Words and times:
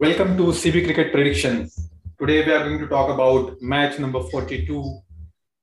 Welcome 0.00 0.36
to 0.36 0.44
CB 0.52 0.84
Cricket 0.84 1.10
Predictions. 1.10 1.90
Today 2.20 2.46
we 2.46 2.52
are 2.52 2.62
going 2.62 2.78
to 2.78 2.86
talk 2.86 3.10
about 3.12 3.60
match 3.60 3.98
number 3.98 4.22
42 4.22 5.00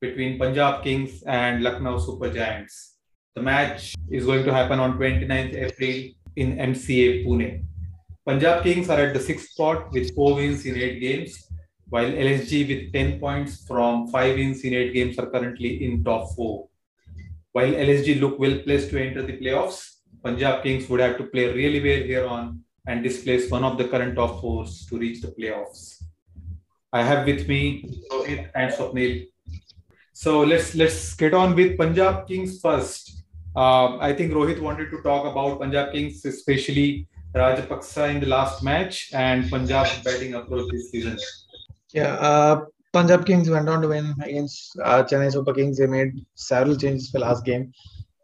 between 0.01 0.37
Punjab 0.37 0.83
Kings 0.83 1.23
and 1.25 1.63
Lucknow 1.63 1.99
Super 1.99 2.29
Giants. 2.29 2.97
The 3.33 3.41
match 3.41 3.95
is 4.11 4.25
going 4.25 4.43
to 4.43 4.53
happen 4.53 4.81
on 4.81 4.97
29th 4.97 5.55
April 5.55 6.11
in 6.35 6.57
MCA 6.57 7.25
Pune. 7.25 7.63
Punjab 8.25 8.63
Kings 8.63 8.89
are 8.89 8.99
at 8.99 9.13
the 9.13 9.21
sixth 9.21 9.51
spot 9.51 9.89
with 9.93 10.13
four 10.13 10.35
wins 10.35 10.65
in 10.65 10.75
eight 10.75 10.99
games, 10.99 11.47
while 11.87 12.11
LSG 12.11 12.67
with 12.67 12.91
10 12.91 13.21
points 13.21 13.65
from 13.65 14.07
five 14.07 14.35
wins 14.35 14.65
in 14.65 14.73
eight 14.73 14.93
games 14.93 15.17
are 15.17 15.27
currently 15.27 15.85
in 15.85 16.03
top 16.03 16.35
four. 16.35 16.67
While 17.53 17.71
LSG 17.71 18.19
look 18.19 18.37
well 18.37 18.59
placed 18.65 18.89
to 18.89 19.01
enter 19.01 19.21
the 19.21 19.37
playoffs, 19.37 19.99
Punjab 20.21 20.61
Kings 20.61 20.89
would 20.89 20.99
have 20.99 21.17
to 21.19 21.23
play 21.23 21.53
really 21.53 21.79
well 21.79 22.05
here 22.05 22.27
on 22.27 22.65
and 22.87 23.03
displace 23.03 23.49
one 23.49 23.63
of 23.63 23.77
the 23.77 23.87
current 23.87 24.15
top 24.15 24.41
fours 24.41 24.85
to 24.89 24.97
reach 24.97 25.21
the 25.21 25.29
playoffs. 25.29 26.03
I 26.93 27.03
have 27.03 27.25
with 27.25 27.47
me 27.47 27.83
Rohit 28.11 28.49
and 28.55 28.71
Swapnil. 28.73 29.27
So 30.13 30.41
let's 30.41 30.75
let's 30.75 31.15
get 31.15 31.33
on 31.33 31.55
with 31.55 31.77
Punjab 31.77 32.27
Kings 32.27 32.59
first. 32.61 33.23
Uh, 33.55 33.97
I 33.97 34.13
think 34.13 34.33
Rohit 34.33 34.61
wanted 34.61 34.91
to 34.91 35.01
talk 35.01 35.25
about 35.25 35.59
Punjab 35.59 35.91
Kings, 35.93 36.23
especially 36.25 37.07
Rajapaksa 37.33 38.09
in 38.13 38.19
the 38.21 38.27
last 38.27 38.63
match 38.63 39.09
and 39.13 39.49
Punjab's 39.49 39.97
batting 40.03 40.35
approach 40.35 40.71
this 40.71 40.91
season. 40.91 41.17
Yeah, 41.93 42.13
uh, 42.15 42.65
Punjab 42.93 43.25
Kings 43.25 43.49
went 43.49 43.67
on 43.67 43.81
to 43.81 43.89
win 43.89 44.13
against 44.21 44.77
uh, 44.83 45.03
Chennai 45.03 45.31
Super 45.31 45.53
Kings. 45.53 45.77
They 45.77 45.87
made 45.87 46.25
several 46.35 46.77
changes 46.77 47.09
for 47.09 47.19
last 47.19 47.43
game 47.43 47.73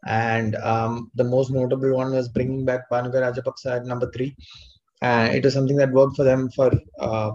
and 0.05 0.55
um, 0.55 1.11
the 1.15 1.23
most 1.23 1.51
notable 1.51 1.93
one 1.93 2.11
was 2.11 2.29
bringing 2.29 2.65
back 2.65 2.89
Bhanuka 2.89 3.21
Rajapaksa 3.21 3.77
at 3.77 3.85
number 3.85 4.09
three. 4.11 4.35
Uh, 5.01 5.29
it 5.33 5.43
was 5.43 5.53
something 5.53 5.77
that 5.77 5.91
worked 5.91 6.15
for 6.15 6.23
them 6.23 6.49
for 6.51 6.71
uh, 6.99 7.31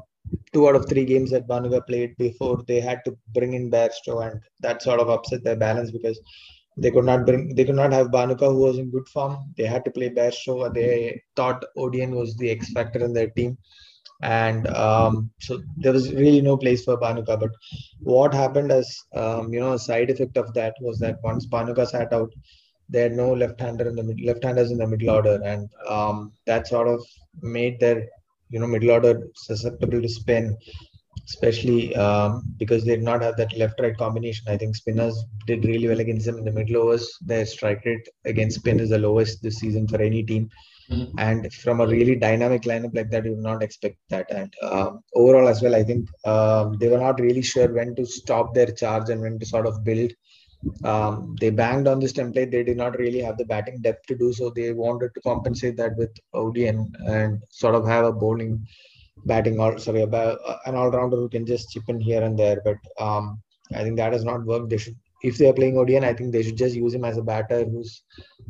two 0.52 0.68
out 0.68 0.76
of 0.76 0.88
three 0.88 1.04
games 1.04 1.30
that 1.30 1.48
Bhanuka 1.48 1.86
played 1.86 2.16
before 2.16 2.62
they 2.66 2.80
had 2.80 3.04
to 3.04 3.16
bring 3.34 3.54
in 3.54 3.70
Bairstow, 3.70 4.30
and 4.30 4.40
that 4.60 4.82
sort 4.82 5.00
of 5.00 5.08
upset 5.08 5.42
their 5.44 5.56
balance 5.56 5.90
because 5.90 6.20
they 6.76 6.90
could 6.90 7.04
not 7.04 7.24
bring 7.24 7.54
they 7.54 7.64
could 7.64 7.74
not 7.74 7.92
have 7.92 8.08
Bhanuka 8.08 8.46
who 8.52 8.58
was 8.58 8.78
in 8.78 8.90
good 8.90 9.08
form. 9.08 9.52
They 9.56 9.64
had 9.64 9.84
to 9.84 9.90
play 9.90 10.10
Bairstow. 10.10 10.72
They 10.72 11.22
thought 11.34 11.64
Odean 11.76 12.10
was 12.10 12.36
the 12.36 12.50
X 12.50 12.72
factor 12.72 13.04
in 13.04 13.12
their 13.12 13.30
team. 13.30 13.56
And 14.22 14.66
um, 14.68 15.30
so 15.40 15.62
there 15.76 15.92
was 15.92 16.12
really 16.12 16.40
no 16.40 16.56
place 16.56 16.84
for 16.84 16.96
Bhanuka. 16.98 17.38
But 17.38 17.50
what 18.00 18.32
happened 18.32 18.72
as 18.72 18.96
um, 19.14 19.52
you 19.52 19.60
know 19.60 19.74
a 19.74 19.78
side 19.78 20.10
effect 20.10 20.36
of 20.36 20.54
that 20.54 20.74
was 20.80 20.98
that 21.00 21.22
once 21.22 21.46
Bhanuka 21.46 21.86
sat 21.86 22.12
out, 22.12 22.32
they 22.88 23.02
had 23.02 23.12
no 23.12 23.32
left-hander 23.34 23.88
in 23.88 23.96
the 23.96 24.02
mid- 24.02 24.20
left-handers 24.20 24.70
in 24.70 24.78
the 24.78 24.86
middle 24.86 25.10
order, 25.10 25.40
and 25.44 25.68
um, 25.88 26.32
that 26.46 26.66
sort 26.66 26.88
of 26.88 27.04
made 27.42 27.78
their 27.80 28.06
you 28.48 28.60
know 28.60 28.66
middle 28.66 28.90
order 28.90 29.28
susceptible 29.34 30.00
to 30.00 30.08
spin, 30.08 30.56
especially 31.26 31.94
um, 31.96 32.42
because 32.56 32.84
they 32.84 32.94
did 32.94 33.04
not 33.04 33.20
have 33.22 33.36
that 33.36 33.56
left-right 33.58 33.98
combination. 33.98 34.48
I 34.48 34.56
think 34.56 34.76
spinners 34.76 35.24
did 35.46 35.64
really 35.64 35.88
well 35.88 36.00
against 36.00 36.26
them 36.26 36.38
in 36.38 36.44
the 36.44 36.52
middle 36.52 36.82
overs. 36.82 37.18
Their 37.20 37.44
strike 37.44 37.84
rate 37.84 38.08
against 38.24 38.60
spin 38.60 38.80
is 38.80 38.90
the 38.90 38.98
lowest 38.98 39.42
this 39.42 39.58
season 39.58 39.86
for 39.88 40.00
any 40.00 40.22
team. 40.22 40.48
Mm-hmm. 40.90 41.18
And 41.18 41.52
from 41.52 41.80
a 41.80 41.86
really 41.86 42.14
dynamic 42.14 42.62
lineup 42.62 42.94
like 42.94 43.10
that, 43.10 43.24
you 43.24 43.32
would 43.32 43.40
not 43.40 43.62
expect 43.62 43.96
that. 44.10 44.30
And 44.30 44.54
um, 44.62 45.00
overall, 45.14 45.48
as 45.48 45.60
well, 45.60 45.74
I 45.74 45.82
think 45.82 46.08
um, 46.24 46.76
they 46.78 46.88
were 46.88 46.98
not 46.98 47.20
really 47.20 47.42
sure 47.42 47.72
when 47.72 47.94
to 47.96 48.06
stop 48.06 48.54
their 48.54 48.70
charge 48.70 49.10
and 49.10 49.20
when 49.20 49.38
to 49.38 49.46
sort 49.46 49.66
of 49.66 49.82
build 49.82 50.12
um, 50.84 51.36
they 51.40 51.50
banged 51.50 51.86
on 51.86 52.00
this 52.00 52.12
template. 52.12 52.50
They 52.50 52.62
did 52.62 52.76
not 52.76 52.98
really 52.98 53.20
have 53.20 53.38
the 53.38 53.44
batting 53.44 53.80
depth 53.80 54.06
to 54.06 54.16
do 54.16 54.32
so. 54.32 54.50
They 54.50 54.72
wanted 54.72 55.14
to 55.14 55.20
compensate 55.20 55.76
that 55.76 55.96
with 55.96 56.10
Odean 56.34 56.68
and 56.68 56.96
and 57.08 57.42
sort 57.50 57.74
of 57.74 57.86
have 57.86 58.04
a 58.04 58.12
bowling 58.12 58.66
batting 59.24 59.58
or 59.58 59.78
sorry, 59.78 60.02
an 60.02 60.74
all 60.74 60.90
rounder 60.90 61.16
who 61.16 61.28
can 61.28 61.46
just 61.46 61.70
chip 61.70 61.84
in 61.88 62.00
here 62.00 62.22
and 62.22 62.38
there. 62.38 62.60
But 62.64 62.78
um, 62.98 63.40
I 63.74 63.82
think 63.82 63.96
that 63.96 64.12
has 64.12 64.24
not 64.24 64.44
worked. 64.44 64.70
They 64.70 64.78
should 64.78 64.96
if 65.22 65.38
they 65.38 65.48
are 65.48 65.52
playing 65.52 65.74
Odean, 65.74 66.04
I 66.04 66.12
think 66.12 66.32
they 66.32 66.42
should 66.42 66.56
just 66.56 66.74
use 66.74 66.94
him 66.94 67.04
as 67.04 67.16
a 67.16 67.22
batter 67.22 67.64
who's 67.64 68.02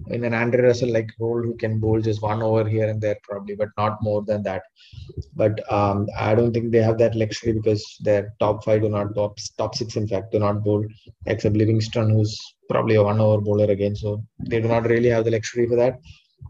in 0.09 0.25
an 0.25 0.35
Andre 0.35 0.63
Russell 0.63 0.93
like 0.93 1.11
role 1.21 1.43
who 1.43 1.55
can 1.57 1.79
bowl 1.79 2.01
just 2.01 2.23
one 2.23 2.43
over 2.43 2.69
here 2.69 2.89
and 2.89 3.01
there 3.01 3.17
probably, 3.23 3.55
but 3.55 3.69
not 3.79 4.03
more 4.03 4.23
than 4.23 4.43
that. 4.43 4.63
But 5.35 5.61
um, 5.73 6.09
I 6.19 6.35
don't 6.35 6.53
think 6.53 6.73
they 6.73 6.83
have 6.83 6.99
that 6.99 7.15
luxury 7.15 7.53
because 7.53 7.85
their 8.01 8.35
top 8.41 8.65
five 8.65 8.83
do 8.83 8.89
not 8.89 9.15
top 9.15 9.39
top 9.57 9.75
six 9.75 9.97
in 9.97 10.09
fact 10.09 10.33
do 10.33 10.39
not 10.41 10.65
bowl 10.65 10.85
except 11.27 11.57
Livingstone 11.57 12.11
who's 12.11 12.39
probably 12.69 12.97
a 12.97 13.03
one 13.03 13.21
over 13.21 13.41
bowler 13.41 13.71
again. 13.71 13.95
So 13.95 14.25
they 14.41 14.61
do 14.61 14.69
not 14.69 14.89
really 14.89 15.09
have 15.09 15.25
the 15.25 15.31
luxury 15.31 15.69
for 15.69 15.77
that. 15.77 16.01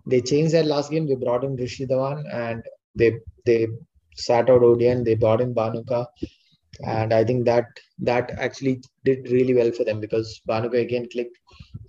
They 0.07 0.21
changed 0.21 0.55
that 0.55 0.67
last 0.67 0.91
game. 0.91 1.07
They 1.07 1.15
brought 1.15 1.45
in 1.45 1.57
Rishi 1.57 1.87
Dhawan 1.87 2.25
and 2.33 2.63
they 2.95 3.19
they 3.45 3.69
sat 4.17 4.49
out 4.49 4.63
Odean. 4.63 5.05
They 5.05 5.15
brought 5.15 5.43
in 5.43 5.55
Bhanuka 5.55 6.07
and 6.85 7.13
I 7.13 7.25
think 7.25 7.45
that 7.47 7.65
that 7.99 8.31
actually 8.39 8.81
did 9.05 9.29
really 9.31 9.55
well 9.55 9.71
for 9.73 9.85
them 9.85 10.01
because 10.01 10.41
Bhanuka 10.49 10.81
again 10.81 11.07
clicked, 11.13 11.37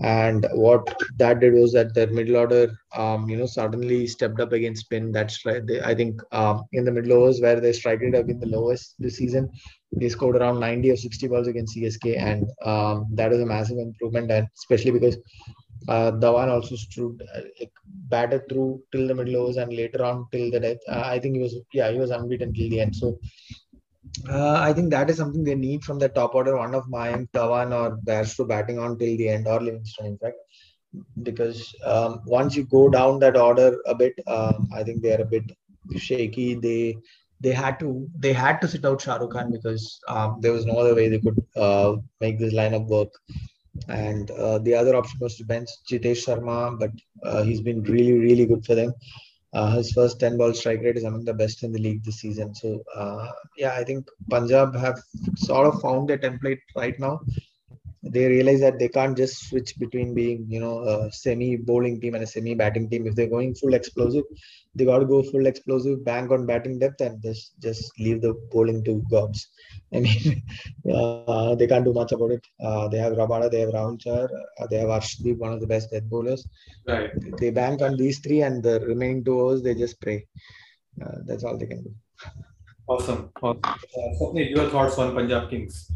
and 0.01 0.45
what 0.53 0.87
that 1.17 1.39
did 1.39 1.53
was 1.53 1.73
that 1.73 1.93
their 1.93 2.07
middle 2.07 2.37
order, 2.37 2.67
um, 2.95 3.29
you 3.29 3.37
know, 3.37 3.45
suddenly 3.45 4.07
stepped 4.07 4.39
up 4.39 4.51
against 4.53 4.81
spin. 4.81 5.11
That's 5.11 5.45
right. 5.45 5.65
They, 5.65 5.81
I 5.81 5.93
think 5.95 6.21
um, 6.31 6.63
in 6.73 6.85
the 6.85 6.91
middle 6.91 7.13
overs 7.13 7.41
where 7.41 7.59
their 7.59 7.73
strike 7.73 8.01
rate 8.01 8.15
have 8.15 8.27
been 8.27 8.39
the 8.39 8.47
lowest 8.47 8.95
this 8.99 9.17
season, 9.17 9.49
they 9.99 10.09
scored 10.09 10.35
around 10.37 10.59
90 10.59 10.91
or 10.91 10.97
60 10.97 11.27
balls 11.27 11.47
against 11.47 11.73
CSK, 11.73 12.15
and 12.15 12.49
um, 12.65 13.05
that 13.13 13.31
is 13.33 13.41
a 13.41 13.45
massive 13.45 13.77
improvement, 13.77 14.31
and 14.31 14.47
especially 14.57 14.91
because. 14.91 15.17
Uh, 15.87 16.11
Dhawan 16.11 16.49
also 16.49 16.75
stood 16.75 17.21
uh, 17.35 17.41
like, 17.59 17.71
batted 18.09 18.41
through 18.49 18.81
till 18.91 19.07
the 19.07 19.13
middle 19.15 19.37
overs 19.37 19.57
and 19.57 19.71
later 19.73 20.03
on 20.03 20.25
till 20.31 20.49
the 20.51 20.59
death. 20.59 20.77
Uh, 20.87 21.03
I 21.05 21.19
think 21.19 21.35
he 21.35 21.41
was 21.41 21.55
yeah 21.73 21.91
he 21.91 21.99
was 21.99 22.11
unbeaten 22.11 22.53
till 22.53 22.69
the 22.69 22.81
end. 22.81 22.95
So 22.95 23.17
uh, 24.29 24.59
I 24.59 24.73
think 24.73 24.89
that 24.91 25.09
is 25.09 25.17
something 25.17 25.43
they 25.43 25.55
need 25.55 25.83
from 25.83 25.99
the 25.99 26.09
top 26.09 26.35
order. 26.35 26.57
One 26.57 26.75
of 26.75 26.85
Mayank, 26.85 27.29
Dhawan, 27.31 27.73
or 27.73 27.97
Bairstow 27.97 28.47
batting 28.47 28.79
on 28.79 28.97
till 28.97 29.17
the 29.17 29.29
end, 29.29 29.47
or 29.47 29.59
Livingstone, 29.61 30.07
in 30.07 30.17
fact. 30.17 30.37
Because 31.23 31.75
um, 31.85 32.21
once 32.25 32.55
you 32.55 32.63
go 32.65 32.89
down 32.89 33.19
that 33.19 33.37
order 33.37 33.77
a 33.85 33.95
bit, 33.95 34.13
um, 34.27 34.67
I 34.73 34.83
think 34.83 35.01
they 35.01 35.13
are 35.13 35.21
a 35.21 35.25
bit 35.25 35.43
shaky. 35.97 36.55
They 36.55 36.97
they 37.39 37.51
had 37.51 37.79
to 37.79 38.09
they 38.17 38.33
had 38.33 38.61
to 38.61 38.67
sit 38.67 38.85
out 38.85 39.01
Shah 39.01 39.25
Khan 39.27 39.51
because 39.51 39.99
um, 40.07 40.37
there 40.41 40.53
was 40.53 40.65
no 40.65 40.77
other 40.77 40.95
way 40.95 41.07
they 41.07 41.19
could 41.19 41.43
uh, 41.55 41.97
make 42.19 42.39
this 42.39 42.53
lineup 42.53 42.87
work. 42.87 43.09
And 43.87 44.31
uh, 44.31 44.57
the 44.59 44.73
other 44.73 44.95
option 44.95 45.19
was 45.19 45.37
to 45.37 45.45
bench 45.45 45.69
Jitesh 45.89 46.25
Sharma, 46.25 46.79
but 46.79 46.91
uh, 47.23 47.43
he's 47.43 47.61
been 47.61 47.83
really 47.83 48.13
really 48.13 48.45
good 48.45 48.65
for 48.65 48.73
them. 48.73 48.93
Uh, 49.57 49.69
his 49.77 49.91
first 49.97 50.19
10 50.19 50.37
ball 50.37 50.53
strike 50.53 50.81
rate 50.81 50.97
is 50.97 51.03
among 51.03 51.23
the 51.25 51.33
best 51.41 51.63
in 51.63 51.71
the 51.71 51.79
league 51.87 52.03
this 52.03 52.19
season. 52.23 52.53
So, 52.53 52.83
uh, 52.95 53.31
yeah, 53.57 53.73
I 53.73 53.83
think 53.83 54.07
Punjab 54.29 54.75
have 54.75 54.99
sort 55.35 55.67
of 55.67 55.81
found 55.81 56.09
their 56.09 56.19
template 56.19 56.61
right 56.75 56.97
now. 56.99 57.21
They 58.11 58.27
realize 58.27 58.59
that 58.61 58.79
they 58.79 58.87
can't 58.87 59.17
just 59.17 59.49
switch 59.49 59.77
between 59.79 60.13
being, 60.13 60.45
you 60.49 60.59
know, 60.59 60.83
a 60.83 61.11
semi 61.11 61.55
bowling 61.55 61.99
team 62.01 62.15
and 62.15 62.23
a 62.23 62.27
semi 62.27 62.53
batting 62.55 62.89
team. 62.89 63.07
If 63.07 63.15
they're 63.15 63.27
going 63.27 63.55
full 63.55 63.73
explosive, 63.73 64.23
they 64.75 64.85
got 64.85 64.99
to 64.99 65.05
go 65.05 65.23
full 65.23 65.45
explosive, 65.47 66.03
bank 66.05 66.31
on 66.31 66.45
batting 66.45 66.79
depth, 66.79 67.01
and 67.01 67.21
just 67.21 67.59
just 67.59 67.91
leave 67.99 68.21
the 68.21 68.33
bowling 68.51 68.83
to 68.85 69.03
gobs. 69.09 69.47
I 69.93 69.99
mean, 69.99 70.43
uh, 70.93 71.55
they 71.55 71.67
can't 71.67 71.85
do 71.85 71.93
much 71.93 72.11
about 72.11 72.31
it. 72.31 72.45
Uh, 72.61 72.87
they 72.89 72.97
have 72.97 73.13
Rabada, 73.13 73.49
they 73.49 73.61
have 73.61 73.69
Rahul 73.69 73.97
Chahar, 74.03 74.29
uh, 74.59 74.67
they 74.67 74.77
have 74.77 74.89
Arshdeep, 74.89 75.37
one 75.37 75.53
of 75.53 75.61
the 75.61 75.67
best 75.67 75.91
death 75.91 76.03
bowlers. 76.03 76.47
Right. 76.85 77.11
They 77.39 77.51
bank 77.51 77.81
on 77.81 77.95
these 77.97 78.19
three, 78.19 78.41
and 78.41 78.61
the 78.61 78.81
remaining 78.81 79.23
two 79.23 79.39
overs 79.39 79.61
they 79.61 79.75
just 79.75 79.99
pray. 80.01 80.25
Uh, 81.01 81.19
that's 81.25 81.43
all 81.43 81.57
they 81.57 81.67
can 81.67 81.83
do. 81.83 81.95
Awesome. 82.87 83.31
awesome. 83.41 83.61
Uh, 83.63 84.33
your 84.33 84.69
thoughts 84.69 84.97
on 84.97 85.13
Punjab 85.13 85.49
Kings? 85.49 85.91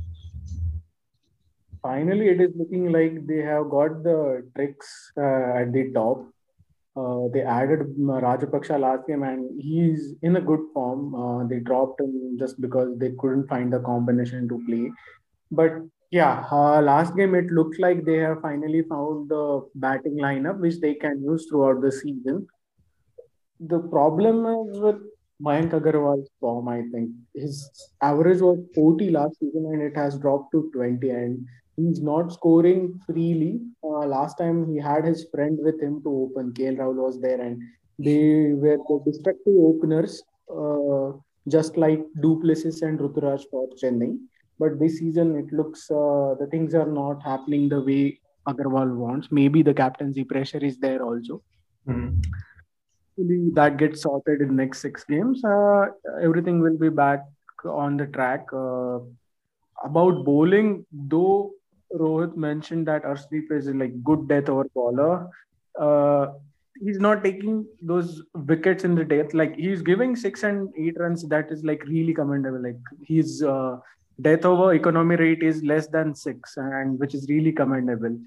Finally, 1.82 2.28
it 2.30 2.42
is 2.42 2.52
looking 2.56 2.92
like 2.92 3.26
they 3.26 3.42
have 3.42 3.70
got 3.70 4.04
the 4.04 4.48
tricks 4.56 5.12
uh, 5.18 5.62
at 5.62 5.74
the 5.74 5.92
top 5.94 6.26
uh, 6.96 7.28
they 7.34 7.42
added 7.42 7.80
Rajapaksa 7.98 8.80
last 8.80 9.08
game 9.08 9.24
and 9.24 9.62
he's 9.62 10.14
in 10.22 10.36
a 10.36 10.42
good 10.42 10.60
form. 10.74 11.16
Uh, 11.16 11.48
they 11.48 11.60
dropped 11.60 12.02
him 12.02 12.38
just 12.38 12.60
because 12.60 12.98
they 12.98 13.12
couldn't 13.18 13.48
find 13.48 13.72
the 13.72 13.80
combination 13.80 14.50
to 14.50 14.62
play. 14.68 14.92
But 15.52 15.72
yeah, 16.12 16.46
uh, 16.52 16.82
last 16.82 17.16
game 17.16 17.34
it 17.36 17.46
looked 17.46 17.80
like 17.80 18.04
they 18.04 18.18
have 18.18 18.42
finally 18.42 18.84
found 18.90 19.30
the 19.30 19.66
batting 19.76 20.18
lineup 20.18 20.60
which 20.60 20.80
they 20.82 20.96
can 20.96 21.24
use 21.24 21.48
throughout 21.50 21.82
the 21.82 21.92
season. 21.92 22.48
The 23.62 23.80
problem 23.80 24.46
is 24.46 24.80
with 24.80 25.02
Mayank 25.42 25.72
Agarwal's 25.72 26.30
form, 26.40 26.68
I 26.68 26.84
think. 26.92 27.12
His 27.34 27.70
average 28.02 28.42
was 28.42 28.60
40 28.76 29.10
last 29.10 29.40
season 29.40 29.66
and 29.74 29.82
it 29.82 29.96
has 29.96 30.18
dropped 30.20 30.52
to 30.52 30.70
20. 30.74 31.10
And 31.10 31.46
he's 31.76 32.02
not 32.02 32.32
scoring 32.32 33.00
freely. 33.06 33.62
Uh, 33.84 34.06
last 34.06 34.38
time 34.38 34.72
he 34.72 34.78
had 34.78 35.06
his 35.06 35.28
friend 35.34 35.58
with 35.62 35.82
him 35.82 36.02
to 36.04 36.10
open. 36.10 36.54
KL 36.54 36.78
Rahul 36.78 36.96
was 36.96 37.20
there, 37.20 37.42
and 37.42 37.62
they 38.00 38.54
were 38.54 38.78
the 38.78 39.00
destructive 39.06 39.56
openers, 39.58 40.24
uh, 40.50 41.18
just 41.48 41.78
like 41.78 42.02
du 42.22 42.40
Plessis 42.42 42.82
and 42.82 43.00
Ruturaj 43.00 43.44
for 43.50 43.68
Chennai. 43.82 44.18
But 44.60 44.80
this 44.80 45.00
season, 45.00 45.36
it 45.38 45.52
looks 45.54 45.90
uh, 45.90 46.36
the 46.40 46.48
things 46.52 46.76
are 46.76 46.92
not 46.92 47.24
happening 47.24 47.70
the 47.70 47.82
way 47.82 48.20
Agarwal 48.48 48.96
wants. 48.96 49.30
Maybe 49.32 49.64
the 49.64 49.74
captaincy 49.74 50.24
pressure 50.24 50.64
is 50.64 50.78
there 50.78 51.02
also. 51.02 51.42
Mm-hmm. 51.88 52.22
Hopefully 53.18 53.50
that 53.54 53.78
gets 53.78 54.02
sorted 54.02 54.42
in 54.42 54.56
next 54.56 54.82
six 54.82 55.04
games. 55.04 55.44
Uh, 55.44 55.88
everything 56.22 56.60
will 56.60 56.78
be 56.78 56.90
back 56.90 57.24
on 57.66 57.98
the 57.98 58.08
track. 58.08 58.46
Uh, 58.54 59.00
about 59.84 60.24
bowling, 60.24 60.86
though 60.92 61.52
Rohit 61.94 62.36
mentioned 62.38 62.88
that 62.88 63.04
Arshdeep 63.04 63.52
is 63.52 63.68
like 63.68 64.04
good 64.04 64.28
death 64.28 64.50
over 64.50 64.66
bowler. 64.76 65.28
Uh, 65.80 66.28
he's 66.80 67.00
not 67.00 67.24
taking 67.24 67.66
those 67.82 68.22
wickets 68.34 68.84
in 68.84 68.96
the 68.96 69.04
death. 69.04 69.34
Like 69.34 69.56
he's 69.56 69.82
giving 69.82 70.16
six 70.16 70.44
and 70.44 70.70
eight 70.78 71.00
runs. 71.00 71.28
That 71.28 71.52
is 71.52 71.64
like 71.64 71.84
really 71.86 72.14
commendable. 72.14 72.62
Like 72.62 72.80
his 73.06 73.44
uh, 73.44 73.78
death 74.22 74.46
over 74.46 74.74
economy 74.74 75.16
rate 75.16 75.44
is 75.44 75.64
less 75.64 75.88
than 75.88 76.14
six, 76.14 76.58
and 76.58 77.00
which 77.00 77.16
is 77.16 77.28
really 77.28 77.52
commendable. 77.52 78.18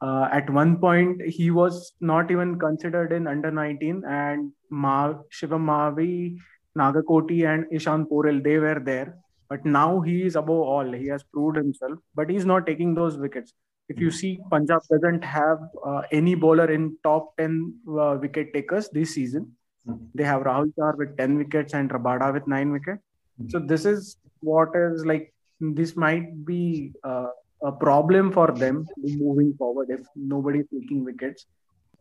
Uh, 0.00 0.28
at 0.32 0.48
one 0.50 0.76
point, 0.78 1.20
he 1.22 1.50
was 1.50 1.92
not 2.00 2.30
even 2.30 2.58
considered 2.58 3.12
in 3.12 3.26
under 3.26 3.50
19, 3.50 4.02
and 4.08 4.52
Ma- 4.70 5.14
Shivam 5.30 5.64
Mavi, 5.70 6.38
Nagarkoti, 6.78 7.46
and 7.52 7.66
Ishan 7.70 8.06
Porel, 8.06 8.42
they 8.42 8.58
were 8.58 8.80
there. 8.80 9.16
But 9.50 9.64
now 9.64 10.00
he 10.00 10.22
is 10.22 10.36
above 10.36 10.60
all. 10.74 10.92
He 10.92 11.08
has 11.08 11.22
proved 11.24 11.56
himself, 11.56 11.98
but 12.14 12.30
he's 12.30 12.46
not 12.46 12.66
taking 12.66 12.94
those 12.94 13.18
wickets. 13.18 13.52
If 13.88 13.98
you 14.00 14.10
see, 14.12 14.38
Punjab 14.50 14.82
doesn't 14.88 15.24
have 15.24 15.58
uh, 15.84 16.02
any 16.12 16.34
bowler 16.36 16.70
in 16.70 16.96
top 17.02 17.36
10 17.36 17.74
uh, 18.00 18.18
wicket 18.20 18.52
takers 18.54 18.88
this 18.90 19.14
season. 19.14 19.48
Mhm. 19.88 19.98
They 20.14 20.24
have 20.24 20.42
Rahul 20.42 20.72
Chahar 20.76 20.94
with 20.96 21.16
10 21.18 21.36
wickets 21.38 21.74
and 21.74 21.90
Rabada 21.90 22.32
with 22.32 22.46
9 22.46 22.70
wickets. 22.70 23.02
So 23.48 23.58
this 23.58 23.84
is 23.84 24.16
what 24.40 24.68
is 24.76 25.04
like, 25.04 25.34
this 25.60 25.96
might 25.96 26.44
be 26.44 26.92
uh, 27.02 27.30
a 27.62 27.72
problem 27.72 28.32
for 28.32 28.48
them 28.52 28.88
moving 28.98 29.54
forward 29.58 29.88
if 29.90 30.00
nobody 30.16 30.60
is 30.60 30.66
taking 30.72 31.04
wickets. 31.04 31.46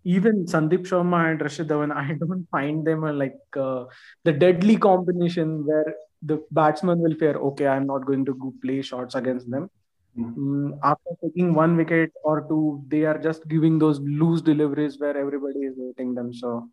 Even 0.06 0.46
Sandeep 0.46 0.88
Sharma 0.88 1.32
and 1.32 1.42
Rashid 1.42 1.68
Dhawan, 1.68 1.94
I 1.96 2.14
don't 2.20 2.48
find 2.52 2.86
them 2.86 3.02
like 3.18 3.38
uh, 3.58 3.86
the 4.24 4.34
deadly 4.34 4.78
combination 4.78 5.66
where 5.66 5.94
the 6.22 6.44
batsman 6.52 7.00
will 7.00 7.16
fear, 7.16 7.36
okay, 7.36 7.68
I'm 7.68 7.88
not 7.88 8.06
going 8.06 8.26
to 8.26 8.34
go 8.36 8.54
play 8.62 8.82
shots 8.82 9.16
against 9.16 9.50
them. 9.50 9.70
Mhm. 10.18 10.36
Mm, 10.38 10.80
after 10.84 11.12
taking 11.24 11.54
one 11.54 11.76
wicket 11.78 12.12
or 12.24 12.48
two, 12.50 12.84
they 12.88 13.06
are 13.06 13.18
just 13.18 13.48
giving 13.48 13.80
those 13.80 14.00
loose 14.02 14.42
deliveries 14.42 15.00
where 15.00 15.18
everybody 15.18 15.60
is 15.60 15.78
hitting 15.78 16.14
them. 16.16 16.34
So 16.34 16.70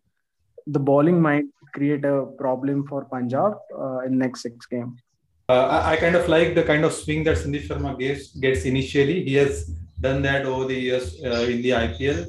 the 0.67 0.79
bowling 0.79 1.21
might 1.21 1.45
create 1.73 2.05
a 2.05 2.25
problem 2.37 2.85
for 2.87 3.05
Punjab 3.05 3.53
uh, 3.77 3.99
in 3.99 4.17
next 4.17 4.41
six 4.41 4.65
games. 4.65 5.01
Uh, 5.49 5.81
I, 5.81 5.93
I 5.93 5.95
kind 5.95 6.15
of 6.17 6.27
like 6.27 6.55
the 6.55 6.63
kind 6.63 6.83
of 6.83 6.91
swing 6.91 7.23
that 7.23 7.37
Sandeep 7.37 7.67
Sharma 7.67 7.97
gets, 7.97 8.35
gets 8.35 8.65
initially. 8.65 9.23
He 9.23 9.35
has 9.35 9.71
done 10.01 10.21
that 10.23 10.45
over 10.45 10.65
the 10.65 10.75
years 10.75 11.15
uh, 11.23 11.47
in 11.49 11.61
the 11.61 11.69
IPL. 11.69 12.27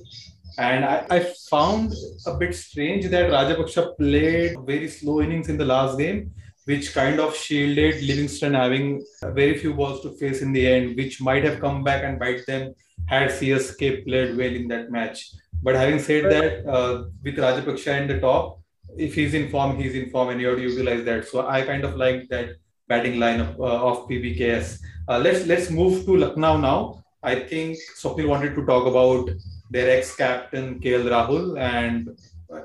And 0.57 0.85
I, 0.85 1.05
I 1.11 1.21
found 1.51 1.95
a 2.27 2.35
bit 2.35 2.55
strange 2.55 3.07
that 3.11 3.31
Rajapaksa 3.31 3.97
played 3.97 4.57
very 4.65 4.87
slow 4.87 5.21
innings 5.21 5.49
in 5.49 5.59
the 5.59 5.65
last 5.65 5.99
game, 5.99 6.31
which 6.67 6.95
kind 6.95 7.19
of 7.19 7.35
shielded 7.35 8.05
Livingstone 8.05 8.55
having 8.55 9.05
very 9.35 9.59
few 9.59 9.75
balls 9.75 10.01
to 10.03 10.11
face 10.13 10.41
in 10.41 10.53
the 10.53 10.65
end, 10.65 10.97
which 10.97 11.21
might 11.21 11.43
have 11.43 11.59
come 11.59 11.83
back 11.83 12.05
and 12.05 12.21
bite 12.21 12.47
them 12.47 12.73
had 13.07 13.31
CSK 13.31 14.05
played 14.05 14.37
well 14.37 14.55
in 14.55 14.69
that 14.69 14.93
match. 14.93 15.33
But 15.61 15.75
having 15.75 15.99
said 15.99 16.27
that, 16.27 16.65
uh, 16.69 17.07
with 17.25 17.37
Rajapaksa 17.37 18.01
in 18.01 18.07
the 18.07 18.21
top, 18.21 18.61
if 18.97 19.17
he's 19.17 19.35
in 19.35 19.51
form, 19.51 19.77
he's 19.77 19.97
in 19.97 20.09
form, 20.11 20.29
and 20.29 20.41
you 20.41 20.47
have 20.47 20.57
to 20.59 20.63
utilize 20.63 21.05
that. 21.05 21.27
So 21.27 21.49
I 21.49 21.63
kind 21.63 21.83
of 21.83 21.97
like 21.97 22.29
that 22.29 22.51
batting 22.89 23.17
lineup 23.21 23.59
uh, 23.59 23.89
of 23.89 24.09
PBKS. 24.09 24.81
Uh, 25.09 25.19
let's 25.19 25.47
let's 25.47 25.71
move 25.71 26.05
to 26.07 26.17
Lucknow 26.17 26.57
now. 26.57 27.05
I 27.23 27.35
think 27.51 27.79
Swapnil 28.01 28.29
wanted 28.29 28.55
to 28.57 28.65
talk 28.65 28.87
about 28.87 29.31
their 29.71 29.91
ex-captain 29.97 30.81
KL 30.81 31.09
Rahul 31.15 31.59
and 31.59 32.17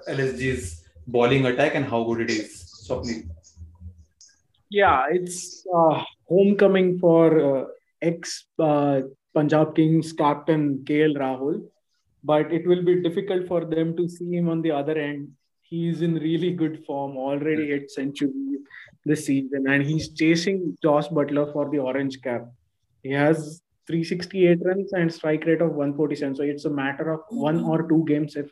LSG's 0.08 0.84
bowling 1.08 1.46
attack 1.46 1.76
and 1.76 1.86
how 1.86 2.04
good 2.04 2.22
it 2.22 2.30
is. 2.30 2.52
Swapnil. 2.88 3.28
Yeah, 4.70 5.06
it's 5.12 5.66
uh, 5.76 6.04
homecoming 6.28 6.98
for 7.00 7.26
uh, 7.40 7.66
ex 8.02 8.46
uh, 8.60 9.02
Punjab 9.34 9.76
Kings 9.76 10.14
captain 10.14 10.84
KL 10.86 11.18
Rahul, 11.18 11.64
but 12.24 12.52
it 12.54 12.68
will 12.68 12.84
be 12.84 13.02
difficult 13.02 13.48
for 13.48 13.66
them 13.66 13.96
to 13.98 14.08
see 14.08 14.32
him 14.36 14.50
on 14.50 14.62
the 14.62 14.72
other 14.72 14.98
end. 14.98 15.30
He's 15.62 16.02
in 16.02 16.16
really 16.16 16.52
good 16.52 16.86
form, 16.86 17.18
already 17.18 17.72
eight 17.72 17.90
centuries 17.90 18.54
this 19.06 19.26
season, 19.26 19.68
and 19.68 19.84
he's 19.86 20.10
chasing 20.14 20.78
Jos 20.82 21.08
Buttler 21.10 21.52
for 21.52 21.70
the 21.70 21.80
orange 21.80 22.22
cap. 22.22 22.46
He 23.04 23.12
has 23.12 23.62
368 23.88 24.60
runs 24.66 24.94
and 24.94 25.14
strike 25.14 25.46
rate 25.46 25.62
of 25.62 25.72
147. 25.72 26.36
So 26.36 26.44
it's 26.44 26.66
a 26.66 26.70
matter 26.70 27.12
of 27.12 27.22
one 27.30 27.64
or 27.64 27.88
two 27.88 28.06
games 28.08 28.36
if 28.36 28.50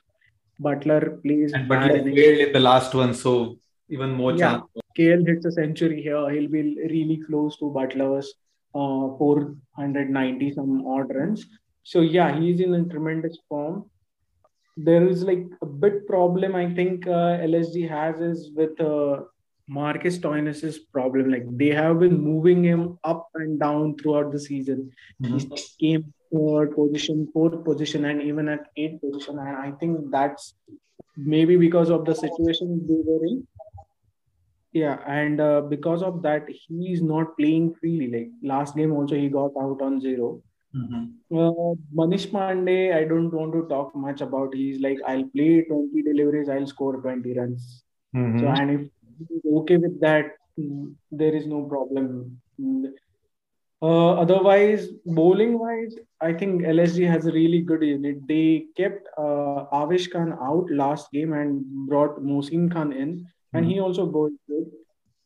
Buttler 0.62 1.22
plays 1.24 1.54
And 1.54 1.70
Buttler 1.70 1.98
innings. 2.00 2.20
failed 2.20 2.40
in 2.48 2.54
the 2.54 2.60
last 2.60 2.94
one, 2.94 3.14
so 3.14 3.58
even 3.90 4.12
more 4.12 4.34
Yeah. 4.34 4.60
chance. 4.60 4.64
KL 4.98 5.26
hits 5.26 5.46
a 5.46 5.52
century 5.52 6.02
here, 6.02 6.30
he'll 6.30 6.50
be 6.50 6.64
really 6.96 7.22
close 7.28 7.58
to 7.60 7.66
Buttler's 7.66 8.34
uh, 8.76 9.16
490 9.18 10.54
some 10.54 10.86
odd 10.86 11.14
runs. 11.16 11.46
So 11.84 12.02
yeah, 12.02 12.38
he's 12.40 12.60
in 12.60 12.74
a 12.74 12.84
tremendous 12.86 13.38
form. 13.48 13.86
There 14.78 15.06
is 15.08 15.24
like 15.24 15.46
a 15.62 15.66
bit 15.66 16.08
problem 16.08 16.56
I 16.56 16.74
think 16.74 17.08
uh, 17.08 17.38
LSG 17.52 17.88
has 17.90 18.20
is 18.22 18.52
with 18.56 18.80
uh, 18.80 19.22
Marcus 19.68 20.16
Stoinis's 20.16 20.80
problem. 20.80 21.30
Like 21.32 21.46
they 21.58 21.70
have 21.70 22.00
been 22.00 22.20
moving 22.20 22.64
him 22.64 22.98
up 23.04 23.30
and 23.36 23.60
down 23.60 23.96
throughout 23.98 24.32
the 24.32 24.40
season. 24.40 24.92
Mhm. 25.22 25.40
He 25.78 25.92
came 25.94 26.14
third 26.34 26.76
position, 26.76 27.28
fourth 27.34 27.64
position, 27.64 28.06
and 28.06 28.22
even 28.22 28.50
at 28.50 28.68
eighth 28.78 29.02
position. 29.02 29.40
And 29.40 29.58
I 29.58 29.72
think 29.72 30.12
that's 30.12 30.54
maybe 31.18 31.58
because 31.58 31.90
of 31.90 32.06
the 32.06 32.16
situation 32.16 32.86
they 32.88 33.02
were 33.06 33.26
in. 33.26 33.48
Yeah, 34.74 35.00
and 35.06 35.42
uh, 35.42 35.62
because 35.62 36.02
of 36.02 36.22
that, 36.22 36.46
he's 36.48 37.02
not 37.02 37.38
playing 37.38 37.74
freely. 37.76 38.08
Like 38.10 38.30
last 38.42 38.76
game, 38.76 38.94
also 38.94 39.16
he 39.16 39.28
got 39.28 39.52
out 39.62 39.82
on 39.82 40.00
zero. 40.00 40.42
Mhm. 40.74 41.08
Uh, 41.30 41.76
Manish 41.94 42.28
Pandey, 42.32 42.96
I 42.96 43.04
don't 43.04 43.34
want 43.34 43.52
to 43.54 43.68
talk 43.68 43.94
much 43.94 44.22
about. 44.22 44.54
He's 44.56 44.80
like, 44.80 45.00
I'll 45.06 45.26
play 45.26 45.64
20 45.64 46.02
deliveries, 46.02 46.48
I'll 46.48 46.68
score 46.68 46.94
20 47.02 47.34
runs. 47.38 47.84
Mhm. 48.16 48.40
So, 48.40 48.48
and 48.48 48.72
if 48.72 48.88
okay 49.60 49.78
with 49.78 50.00
that, 50.02 50.38
mm, 50.60 50.94
there 51.12 51.34
is 51.34 51.46
no 51.46 51.64
problem. 51.64 52.42
Mm. 52.60 52.94
Uh, 53.84 54.14
otherwise, 54.14 54.90
bowling 55.06 55.58
wise, 55.58 55.96
I 56.22 56.34
think 56.34 56.62
LSG 56.62 57.08
has 57.10 57.26
a 57.26 57.32
really 57.32 57.62
good 57.62 57.82
unit. 57.82 58.28
They 58.28 58.66
kept 58.78 59.08
uh, 59.18 59.66
Avesh 59.74 60.12
Khan 60.12 60.34
out 60.34 60.70
last 60.70 61.12
game 61.12 61.34
and 61.34 61.66
brought 61.88 62.22
Mohsin 62.22 62.72
Khan 62.72 62.94
in, 62.94 63.28
and 63.54 63.66
he 63.66 63.80
also 63.80 64.06
bowled 64.06 64.34
good. 64.48 64.70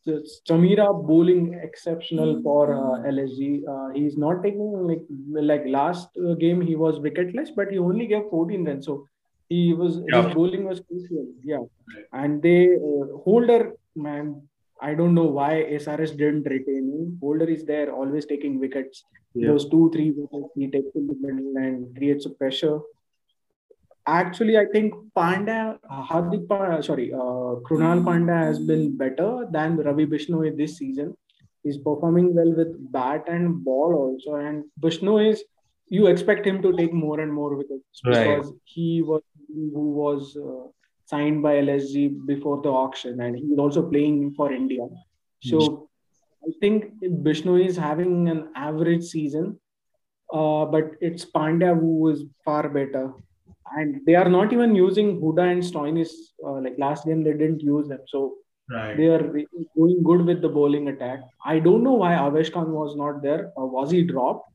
So, 0.06 0.22
Chameera 0.48 1.06
bowling 1.06 1.60
exceptional 1.62 2.40
for 2.42 2.72
uh, 2.72 3.06
LSG. 3.10 3.62
Uh, 3.68 3.92
he's 3.92 4.16
not 4.16 4.42
taking 4.42 4.72
like 4.86 5.02
like 5.28 5.64
last 5.66 6.08
uh, 6.16 6.34
game 6.34 6.60
he 6.60 6.76
was 6.76 6.98
wicketless, 7.00 7.48
but 7.54 7.70
he 7.70 7.78
only 7.78 8.06
gave 8.06 8.30
14 8.30 8.64
runs. 8.64 8.86
So 8.86 9.06
he 9.48 9.74
was 9.74 10.00
Yeah. 10.10 10.22
his 10.26 10.34
bowling 10.34 10.64
was 10.64 10.80
crucial. 10.80 11.26
Yeah, 11.44 11.64
and 12.12 12.42
they 12.42 12.58
uh, 12.76 13.04
Holder 13.24 13.72
man. 13.94 14.42
I 14.88 14.94
don't 14.94 15.14
know 15.14 15.24
why 15.38 15.52
SRH 15.82 16.16
didn't 16.18 16.42
retain 16.54 16.84
him. 16.94 17.18
Holder 17.20 17.46
is 17.56 17.64
there, 17.64 17.90
always 17.92 18.26
taking 18.26 18.58
wickets. 18.60 19.04
Yeah. 19.34 19.48
Those 19.48 19.68
two, 19.70 19.90
three 19.94 20.10
wickets 20.16 20.50
he 20.54 20.66
takes 20.74 20.94
in 20.94 21.06
the 21.06 21.16
middle 21.22 21.56
and 21.56 21.96
creates 21.96 22.26
a 22.26 22.30
pressure. 22.30 22.80
Actually, 24.06 24.56
I 24.56 24.66
think 24.66 24.94
Panda, 25.14 25.78
Hardik 25.90 26.46
Pandya, 26.46 26.84
sorry, 26.84 27.12
uh, 27.12 27.58
Krunal 27.68 28.04
Pandya 28.04 28.36
has 28.44 28.58
been 28.60 28.96
better 28.96 29.46
than 29.50 29.78
Ravi 29.78 30.06
Bishnoi 30.06 30.56
this 30.56 30.76
season. 30.76 31.16
He's 31.64 31.78
performing 31.78 32.32
well 32.34 32.52
with 32.54 32.92
bat 32.92 33.24
and 33.28 33.64
ball 33.64 33.94
also. 33.94 34.36
And 34.36 34.64
Bishnoi 34.80 35.30
is, 35.32 35.42
you 35.88 36.06
expect 36.06 36.46
him 36.46 36.62
to 36.62 36.72
take 36.76 36.92
more 36.92 37.18
and 37.20 37.32
more 37.32 37.56
wickets 37.56 38.02
Right. 38.04 38.36
because 38.36 38.52
he 38.64 39.02
was 39.02 39.22
who 39.74 39.90
was 39.92 40.36
uh, 40.36 40.68
signed 41.06 41.42
by 41.42 41.54
LSG 41.56 42.26
before 42.26 42.60
the 42.62 42.68
auction, 42.68 43.20
and 43.20 43.36
he's 43.36 43.58
also 43.58 43.82
playing 43.88 44.34
for 44.36 44.52
India. 44.52 44.86
So 45.42 45.88
I 46.46 46.50
think 46.60 46.92
Bishnoi 47.02 47.66
is 47.66 47.76
having 47.76 48.28
an 48.28 48.48
average 48.54 49.04
season, 49.04 49.58
uh, 50.32 50.64
but 50.66 50.90
it's 51.00 51.24
Pandya 51.24 51.78
who 51.78 52.08
is 52.08 52.24
far 52.44 52.68
better. 52.68 53.12
And 53.76 54.00
they 54.06 54.14
are 54.14 54.28
not 54.28 54.52
even 54.52 54.74
using 54.74 55.20
Hooda 55.20 55.50
and 55.52 55.62
Stoinis. 55.62 56.10
Uh, 56.44 56.60
like 56.64 56.76
last 56.78 57.04
game, 57.06 57.22
they 57.24 57.32
didn't 57.32 57.60
use 57.62 57.88
them. 57.88 58.00
So 58.06 58.34
Right. 58.68 58.96
they 58.96 59.06
are 59.06 59.22
re- 59.32 59.46
doing 59.76 60.02
good 60.02 60.22
with 60.26 60.42
the 60.42 60.48
bowling 60.48 60.88
attack. 60.88 61.20
I 61.44 61.60
don't 61.60 61.84
know 61.84 61.92
why 61.94 62.14
Avesh 62.14 62.52
Khan 62.52 62.72
was 62.72 62.96
not 62.96 63.22
there. 63.22 63.52
Uh, 63.56 63.64
was 63.64 63.92
he 63.92 64.02
dropped? 64.02 64.48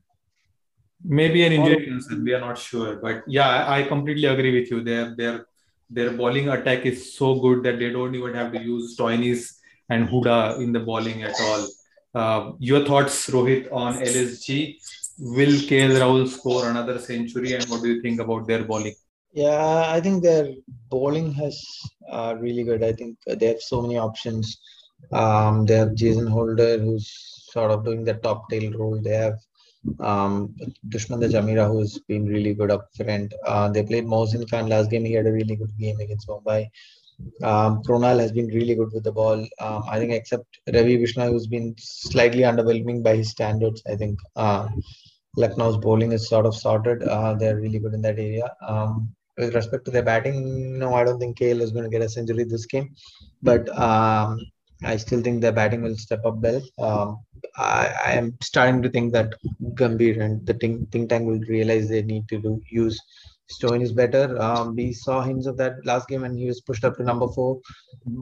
Maybe 1.04 1.44
an 1.44 1.52
injury 1.52 1.86
concern. 1.86 2.24
We 2.24 2.32
are 2.34 2.40
not 2.40 2.58
sure, 2.58 2.96
but 2.96 3.24
yeah, 3.26 3.48
I 3.48 3.80
I 3.80 3.82
completely 3.84 4.26
agree 4.26 4.52
with 4.58 4.70
you. 4.70 4.82
Their 4.82 5.14
their 5.16 5.46
their 5.90 6.12
bowling 6.12 6.48
attack 6.48 6.86
is 6.86 7.14
so 7.14 7.34
good 7.40 7.62
that 7.64 7.78
they 7.78 7.90
don't 7.90 8.14
even 8.14 8.34
have 8.34 8.52
to 8.52 8.62
use 8.62 8.96
Stoinis 8.96 9.56
and 9.90 10.08
Hooda 10.08 10.60
in 10.60 10.72
the 10.72 10.80
bowling 10.80 11.22
at 11.22 11.34
all. 11.40 11.66
Uh, 12.14 12.52
your 12.58 12.84
thoughts, 12.84 13.28
Rohit, 13.30 13.70
on 13.72 13.94
LSG? 13.94 14.76
Will 15.18 15.54
KL 15.68 15.98
Rahul 16.02 16.28
score 16.28 16.68
another 16.68 16.98
century, 16.98 17.52
and 17.52 17.64
what 17.66 17.82
do 17.82 17.94
you 17.94 18.02
think 18.02 18.20
about 18.20 18.46
their 18.46 18.64
bowling? 18.64 18.94
Yeah, 19.32 19.84
I 19.88 20.00
think 20.00 20.22
their 20.22 20.48
bowling 20.90 21.32
has 21.34 21.62
uh, 22.10 22.34
really 22.38 22.64
good. 22.64 22.82
I 22.82 22.92
think 22.92 23.18
they 23.26 23.46
have 23.46 23.60
so 23.60 23.82
many 23.82 23.98
options. 23.98 24.58
Um, 25.10 25.64
they 25.66 25.76
have 25.76 25.94
Jason 25.94 26.26
Holder, 26.26 26.78
who's 26.78 27.10
sort 27.50 27.70
of 27.70 27.84
doing 27.84 28.04
the 28.04 28.14
top 28.14 28.48
tail 28.50 28.72
role. 28.72 29.00
They 29.00 29.14
have 29.14 29.38
um, 30.00 30.54
Dushmantha 30.88 31.30
Chameera, 31.30 31.70
who's 31.70 31.98
been 32.00 32.26
really 32.26 32.54
good 32.54 32.70
up 32.70 32.88
front. 32.96 33.34
Uh, 33.46 33.68
they 33.68 33.82
played 33.82 34.04
Mohsin 34.04 34.48
Khan 34.50 34.68
last 34.68 34.90
game. 34.90 35.04
He 35.04 35.12
had 35.12 35.26
a 35.26 35.32
really 35.32 35.56
good 35.56 35.76
game 35.78 35.98
against 36.00 36.28
Mumbai. 36.28 36.68
Um, 37.42 37.82
Krunal 37.82 38.18
has 38.18 38.32
been 38.32 38.48
really 38.48 38.74
good 38.74 38.92
with 38.92 39.04
the 39.04 39.12
ball. 39.12 39.46
Um, 39.60 39.82
I 39.88 39.98
think 39.98 40.12
except 40.12 40.46
Ravi 40.72 40.98
Krishna, 40.98 41.26
who's 41.26 41.46
been 41.46 41.74
slightly 41.78 42.42
underwhelming 42.42 43.02
by 43.02 43.16
his 43.16 43.30
standards. 43.30 43.82
I 43.86 43.96
think 43.96 44.18
uh, 44.36 44.68
Lucknow's 45.36 45.76
bowling 45.76 46.12
is 46.12 46.28
sort 46.28 46.46
of 46.46 46.54
sorted. 46.54 47.02
Uh, 47.02 47.34
they're 47.34 47.56
really 47.56 47.78
good 47.78 47.94
in 47.94 48.02
that 48.02 48.18
area. 48.18 48.52
Um, 48.66 49.14
with 49.38 49.54
respect 49.54 49.84
to 49.86 49.90
their 49.90 50.02
batting, 50.02 50.78
no, 50.78 50.94
I 50.94 51.04
don't 51.04 51.18
think 51.18 51.38
KL 51.38 51.60
is 51.60 51.72
going 51.72 51.84
to 51.84 51.90
get 51.90 52.02
a 52.02 52.08
century 52.08 52.44
this 52.44 52.66
game, 52.66 52.94
but 53.42 53.66
um, 53.78 54.38
I 54.84 54.96
still 54.96 55.22
think 55.22 55.40
their 55.40 55.52
batting 55.52 55.82
will 55.82 55.96
step 55.96 56.24
up 56.26 56.36
well. 56.36 57.24
I, 57.56 57.94
I, 58.06 58.12
am 58.12 58.36
starting 58.40 58.82
to 58.82 58.88
think 58.88 59.12
that 59.12 59.34
Gambhir 59.74 60.20
and 60.20 60.46
the 60.46 60.54
think, 60.54 60.90
think 60.90 61.10
tank 61.10 61.26
will 61.26 61.40
realize 61.40 61.88
they 61.88 62.02
need 62.02 62.28
to 62.28 62.38
do 62.38 62.60
use 62.68 63.00
Stoinis 63.50 63.94
better. 63.94 64.40
Um, 64.40 64.74
we 64.74 64.92
saw 64.92 65.20
hints 65.20 65.46
of 65.46 65.56
that 65.58 65.84
last 65.84 66.08
game 66.08 66.24
and 66.24 66.38
he 66.38 66.46
was 66.46 66.60
pushed 66.60 66.84
up 66.84 66.96
to 66.96 67.02
number 67.02 67.28
four. 67.28 67.60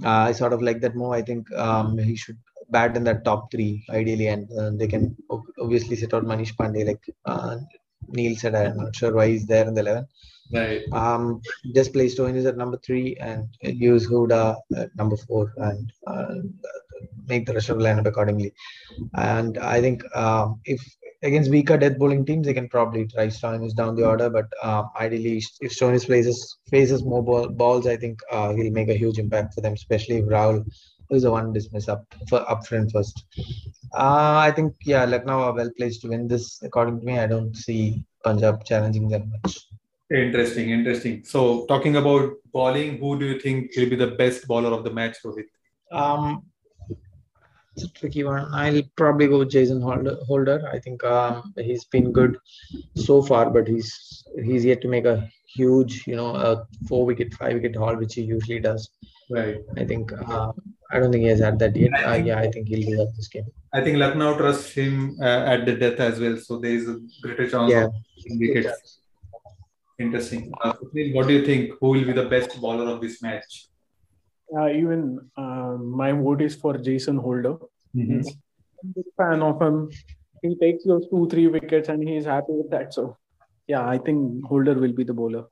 Uh, 0.05 0.09
I 0.09 0.33
sort 0.33 0.53
of 0.53 0.63
like 0.63 0.81
that 0.81 0.97
more. 0.97 1.15
I 1.15 1.23
think 1.23 1.51
um, 1.53 1.97
he 1.99 2.17
should 2.17 2.39
bat 2.71 2.97
in 2.97 3.05
that 3.05 3.25
top 3.25 3.51
three 3.51 3.85
ideally, 3.91 4.29
and 4.29 4.51
uh, 4.53 4.71
they 4.75 4.87
can 4.87 5.17
obviously 5.59 5.97
set 5.97 6.15
out 6.15 6.25
Manish 6.25 6.55
Pandey 6.57 6.87
like 6.87 7.05
uh, 7.25 7.59
Neil 8.09 8.37
said. 8.37 8.55
I'm 8.55 8.77
not 8.77 8.97
sure 8.97 9.15
why 9.15 9.29
he's 9.29 9.47
there 9.47 9.67
in 9.67 9.75
the 9.75 9.81
eleven. 9.83 10.07
Right. 10.53 10.83
Um, 10.93 11.41
just 11.75 11.93
play 11.93 12.07
Stoinis 12.07 12.47
at 12.47 12.57
number 12.57 12.77
three 12.79 13.17
and 13.17 13.49
use 13.63 14.09
Hooda 14.09 14.57
at 14.77 14.95
number 14.97 15.17
four 15.17 15.53
and 15.57 15.93
uh, 16.07 16.35
make 17.27 17.47
the 17.47 17.55
rest 17.55 17.69
of 17.69 17.79
the 17.79 17.85
lineup 17.85 18.07
accordingly. 18.07 18.53
And 19.15 19.59
I 19.59 19.81
think 19.81 20.05
um, 20.17 20.61
if 20.65 20.81
against 21.23 21.51
weaker 21.51 21.77
death 21.77 21.99
bowling 21.99 22.25
teams, 22.25 22.47
they 22.47 22.55
can 22.55 22.69
probably 22.69 23.07
try 23.07 23.27
Stoinis 23.27 23.75
down 23.75 23.95
the 23.95 24.07
order. 24.07 24.31
But 24.31 24.47
uh, 24.63 24.85
ideally, 24.99 25.43
if 25.61 25.73
Stoinis 25.73 26.07
faces 26.07 26.59
faces 26.69 27.05
more 27.05 27.23
ball, 27.23 27.49
balls, 27.49 27.87
I 27.87 27.97
think 27.97 28.21
uh, 28.31 28.53
he'll 28.55 28.73
make 28.73 28.89
a 28.89 28.99
huge 28.99 29.19
impact 29.19 29.55
for 29.55 29.61
them, 29.61 29.75
especially 29.75 30.17
if 30.17 30.25
Rahul 30.27 30.65
is 31.11 31.23
the 31.25 31.31
one 31.31 31.53
dismiss 31.53 31.89
up 31.89 32.05
for 32.29 32.49
up 32.51 32.67
front 32.67 32.93
first. 32.93 33.25
Uh, 33.93 34.39
I 34.39 34.53
think 34.55 34.75
yeah, 34.85 35.05
Lucknow 35.05 35.41
are 35.41 35.55
well 35.55 35.71
placed 35.77 36.03
to 36.03 36.09
win 36.09 36.29
this. 36.29 36.63
According 36.63 37.01
to 37.01 37.07
me, 37.07 37.19
I 37.19 37.27
don't 37.27 37.57
see 37.57 38.05
Punjab 38.25 38.65
challenging 38.65 39.09
them 39.09 39.33
much. 39.43 39.59
Interesting, 40.13 40.71
interesting. 40.71 41.25
So 41.25 41.67
talking 41.67 41.97
about 41.97 42.33
bowling, 42.53 42.99
who 42.99 43.19
do 43.19 43.27
you 43.27 43.39
think 43.39 43.71
will 43.77 43.89
be 43.89 43.97
the 43.97 44.09
best 44.09 44.47
bowler 44.49 44.71
of 44.71 44.83
the 44.83 44.91
match, 44.91 45.19
Rohit? 45.25 45.47
Um, 45.93 46.45
it's 47.81 47.91
a 47.91 48.01
tricky 48.01 48.25
one. 48.25 48.47
I'll 48.53 48.83
probably 48.97 49.27
go 49.27 49.39
with 49.39 49.51
Jason 49.51 49.81
Holder. 49.81 50.69
I 50.73 50.79
think 50.79 51.03
um, 51.05 51.55
he's 51.57 51.85
been 51.85 52.13
good 52.13 52.39
so 52.95 53.23
far, 53.23 53.51
but 53.51 53.67
he's 53.67 54.25
he's 54.45 54.65
yet 54.65 54.81
to 54.83 54.89
make 54.89 55.05
a 55.05 55.29
huge, 55.47 56.07
you 56.07 56.17
know, 56.17 56.35
a 56.35 56.67
four 56.89 57.05
wicket, 57.07 57.33
five 57.35 57.55
wicket 57.55 57.77
haul, 57.77 57.97
which 57.97 58.15
he 58.15 58.23
usually 58.23 58.61
does. 58.61 58.89
Right. 59.31 59.59
I 59.77 59.85
think 59.85 60.13
uh, 60.13 60.53
I 60.91 60.99
don't 60.99 61.13
think 61.13 61.23
he 61.23 61.29
has 61.29 61.41
had 61.41 61.59
that 61.61 61.77
yet. 61.77 61.95
I 61.95 62.05
uh, 62.05 62.25
yeah, 62.25 62.39
I 62.39 62.51
think 62.51 62.69
he'll 62.69 62.91
do 62.91 62.97
that 62.97 63.13
this 63.17 63.29
game. 63.29 63.47
I 63.73 63.81
think 63.83 63.99
Lucknow 63.99 64.37
trusts 64.37 64.73
him 64.73 65.17
uh, 65.21 65.53
at 65.55 65.65
the 65.65 65.75
death 65.77 66.01
as 66.01 66.21
well, 66.21 66.37
so 66.37 66.59
there 66.59 66.73
is 66.73 66.89
a 66.89 66.99
greater 67.23 67.49
chance 67.49 67.71
yeah. 67.71 67.85
of 67.85 67.93
wickets. 68.41 68.99
Interesting. 69.99 70.53
Uh, 70.63 70.73
what 71.13 71.29
do 71.29 71.35
you 71.35 71.45
think? 71.45 71.73
Who 71.81 71.89
will 71.89 72.05
be 72.05 72.13
the 72.13 72.25
best 72.25 72.61
bowler 72.61 72.91
of 72.93 73.01
this 73.01 73.23
match? 73.23 73.70
Uh, 74.57 74.69
even 74.69 75.21
uh, 75.37 75.77
my 75.79 76.13
vote 76.13 76.43
is 76.43 76.55
for 76.55 76.77
Jason 76.77 77.17
Holder. 77.17 77.57
Mm-hmm. 77.95 78.29
I'm 78.83 78.95
a 78.97 79.23
fan 79.23 79.43
of 79.43 79.61
him. 79.63 79.91
He 80.43 80.57
takes 80.57 80.85
those 80.85 81.07
two, 81.09 81.29
three 81.29 81.47
wickets 81.47 81.89
and 81.89 82.07
he's 82.07 82.25
happy 82.25 82.53
with 82.53 82.71
that. 82.71 82.95
So, 82.95 83.17
yeah, 83.67 83.87
I 83.87 83.99
think 83.99 84.45
Holder 84.45 84.75
will 84.75 84.93
be 84.93 85.05
the 85.05 85.15
bowler. 85.15 85.45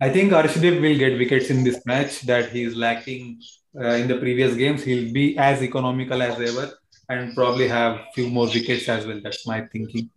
I 0.00 0.10
think 0.10 0.32
Arshdeep 0.32 0.80
will 0.80 0.98
get 0.98 1.18
wickets 1.18 1.50
in 1.50 1.64
this 1.64 1.80
match 1.86 2.20
that 2.22 2.50
he 2.50 2.62
is 2.64 2.76
lacking 2.76 3.40
uh, 3.80 3.94
in 3.94 4.06
the 4.06 4.16
previous 4.16 4.54
games. 4.54 4.82
He'll 4.82 5.12
be 5.12 5.38
as 5.38 5.62
economical 5.62 6.20
as 6.22 6.38
ever 6.40 6.72
and 7.08 7.34
probably 7.34 7.68
have 7.68 8.00
few 8.14 8.28
more 8.28 8.46
wickets 8.46 8.88
as 8.88 9.06
well. 9.06 9.20
That's 9.22 9.46
my 9.46 9.62
thinking. 9.72 10.10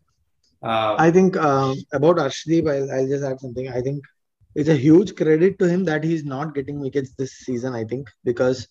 Uh, 0.61 0.95
I 0.97 1.11
think 1.11 1.37
um, 1.37 1.75
about 1.93 2.17
Arshdeep, 2.17 2.69
I'll, 2.69 2.91
I'll 2.91 3.07
just 3.07 3.23
add 3.23 3.39
something. 3.39 3.69
I 3.69 3.81
think 3.81 4.03
it's 4.55 4.69
a 4.69 4.75
huge 4.75 5.15
credit 5.15 5.59
to 5.59 5.67
him 5.67 5.83
that 5.85 6.03
he's 6.03 6.25
not 6.25 6.55
getting 6.55 6.79
wickets 6.79 7.13
this 7.17 7.31
season. 7.31 7.75
I 7.75 7.83
think 7.83 8.09
because 8.23 8.67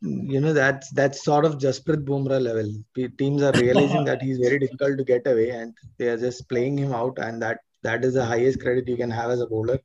you 0.00 0.40
know 0.40 0.52
that's 0.52 0.90
that's 0.90 1.24
sort 1.24 1.44
of 1.44 1.58
Jasprit 1.58 2.04
Bumrah 2.04 2.42
level. 2.42 2.70
Teams 3.18 3.42
are 3.42 3.52
realizing 3.52 4.04
that 4.04 4.22
he's 4.22 4.38
very 4.38 4.58
difficult 4.58 4.98
to 4.98 5.04
get 5.04 5.26
away, 5.26 5.50
and 5.50 5.74
they 5.98 6.08
are 6.08 6.18
just 6.18 6.48
playing 6.48 6.78
him 6.78 6.92
out, 6.92 7.18
and 7.18 7.40
that 7.42 7.60
that 7.82 8.04
is 8.04 8.14
the 8.14 8.24
highest 8.24 8.60
credit 8.60 8.88
you 8.88 8.96
can 8.96 9.10
have 9.10 9.30
as 9.30 9.40
a 9.40 9.46
bowler. 9.46 9.78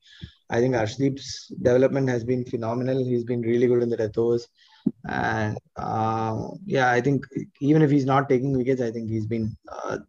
I 0.50 0.60
think 0.60 0.74
Arshdeep's 0.74 1.48
development 1.62 2.10
has 2.10 2.24
been 2.24 2.43
phenomenal. 2.43 3.03
He's 3.03 3.24
been 3.24 3.41
really 3.41 3.67
good 3.67 3.84
in 3.84 3.89
the 3.89 3.98
death. 3.98 4.48
And 5.08 5.58
uh, 5.75 6.48
yeah, 6.65 6.91
I 6.91 7.01
think 7.01 7.25
even 7.62 7.81
if 7.84 7.91
he's 7.91 8.05
not 8.05 8.27
taking 8.27 8.58
wickets, 8.58 8.81
I 8.81 8.91
think 8.91 9.10
he's 9.10 9.27
been 9.27 9.55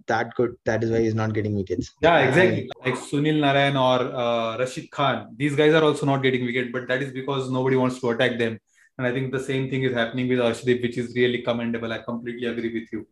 that 0.06 0.34
good. 0.34 0.56
That 0.64 0.84
is 0.84 0.90
why 0.90 1.00
he's 1.00 1.14
not 1.14 1.32
getting 1.32 1.54
wickets. 1.54 1.92
Yeah, 2.00 2.18
exactly. 2.18 2.70
Like 2.84 2.94
Sunil 2.94 3.40
Narayan 3.40 3.76
or 3.76 4.00
uh, 4.14 4.58
Rashid 4.58 4.90
Khan, 4.90 5.34
these 5.36 5.56
guys 5.56 5.74
are 5.74 5.82
also 5.82 6.06
not 6.06 6.22
getting 6.22 6.44
wicket, 6.44 6.72
but 6.72 6.88
that 6.88 7.02
is 7.02 7.12
because 7.12 7.50
nobody 7.50 7.76
wants 7.76 8.00
to 8.00 8.10
attack 8.10 8.38
them. 8.38 8.58
And 8.98 9.06
I 9.06 9.12
think 9.12 9.32
the 9.32 9.42
same 9.42 9.70
thing 9.70 9.82
is 9.82 9.94
happening 9.94 10.28
with 10.28 10.38
Arshdeep, 10.38 10.82
which 10.82 10.98
is 10.98 11.14
really 11.14 11.42
commendable. 11.42 11.92
I 11.92 11.98
completely 11.98 12.46
agree 12.48 12.72
with 12.72 12.92
you. 12.92 13.06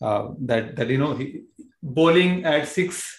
Uh, 0.00 0.28
that 0.40 0.76
that 0.76 0.88
you 0.88 0.98
know, 0.98 1.14
he, 1.14 1.42
bowling 1.82 2.44
at 2.44 2.66
six 2.68 3.18